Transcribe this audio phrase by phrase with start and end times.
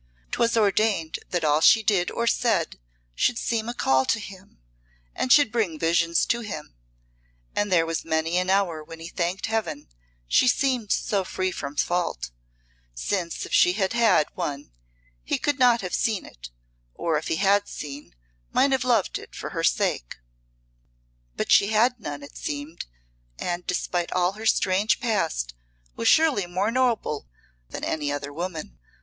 [0.31, 2.79] 'Twas ordained that all she did or said
[3.13, 4.57] should seem a call to him
[5.15, 6.73] and should bring visions to him,
[7.55, 9.87] and there was many an hour when he thanked Heaven
[10.27, 12.31] she seemed so free from fault,
[12.95, 14.71] since if she had had one
[15.23, 16.49] he could not have seen it,
[16.95, 18.15] or if he had seen,
[18.51, 20.15] might have loved it for her sake.
[21.35, 22.87] But she had none, it seemed,
[23.37, 25.53] and despite all her strange past
[25.95, 27.27] was surely more noble
[27.69, 28.79] than any other woman.